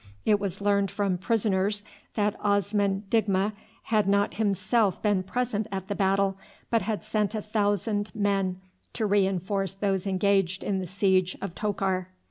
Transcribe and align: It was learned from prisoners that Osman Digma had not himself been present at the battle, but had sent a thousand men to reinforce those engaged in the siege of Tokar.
It 0.25 0.39
was 0.39 0.61
learned 0.61 0.89
from 0.89 1.19
prisoners 1.19 1.83
that 2.15 2.35
Osman 2.39 3.03
Digma 3.11 3.51
had 3.83 4.07
not 4.07 4.33
himself 4.37 4.99
been 5.03 5.21
present 5.21 5.67
at 5.71 5.89
the 5.89 5.93
battle, 5.95 6.39
but 6.71 6.81
had 6.81 7.03
sent 7.03 7.35
a 7.35 7.41
thousand 7.43 8.09
men 8.15 8.59
to 8.93 9.05
reinforce 9.05 9.73
those 9.75 10.07
engaged 10.07 10.63
in 10.63 10.79
the 10.79 10.87
siege 10.87 11.37
of 11.39 11.53
Tokar. 11.53 12.07